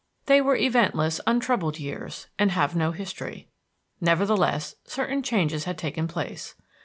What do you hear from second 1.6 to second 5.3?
years, and have no history. Nevertheless, certain